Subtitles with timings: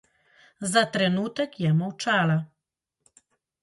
[0.71, 2.43] Za trenutek je molčala.